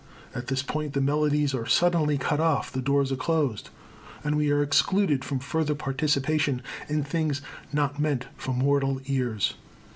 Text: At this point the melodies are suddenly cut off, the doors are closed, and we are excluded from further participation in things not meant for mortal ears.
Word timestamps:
At 0.33 0.47
this 0.47 0.63
point 0.63 0.93
the 0.93 0.99
melodies 0.99 1.53
are 1.53 1.67
suddenly 1.67 2.17
cut 2.17 2.39
off, 2.39 2.71
the 2.71 2.81
doors 2.81 3.11
are 3.11 3.15
closed, 3.15 3.69
and 4.23 4.35
we 4.35 4.49
are 4.51 4.63
excluded 4.63 5.23
from 5.23 5.37
further 5.37 5.75
participation 5.75 6.63
in 6.89 7.03
things 7.03 7.43
not 7.71 7.99
meant 7.99 8.25
for 8.35 8.51
mortal 8.51 8.99
ears. 9.05 9.53